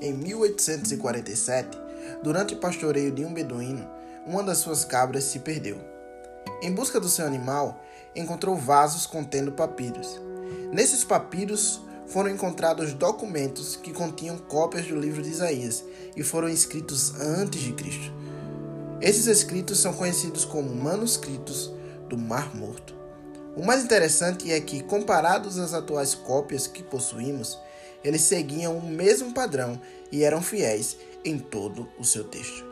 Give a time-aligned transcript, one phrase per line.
[0.00, 1.78] Em 1847,
[2.22, 3.88] durante o pastoreio de um beduíno,
[4.26, 5.78] uma das suas cabras se perdeu.
[6.62, 7.80] Em busca do seu animal,
[8.14, 10.20] encontrou vasos contendo papiros.
[10.72, 15.84] Nesses papiros foram encontrados documentos que continham cópias do livro de Isaías
[16.16, 18.12] e foram escritos antes de Cristo.
[19.00, 21.72] Esses escritos são conhecidos como manuscritos
[22.08, 23.01] do Mar Morto.
[23.54, 27.58] O mais interessante é que, comparados às atuais cópias que possuímos,
[28.02, 32.71] eles seguiam o mesmo padrão e eram fiéis em todo o seu texto.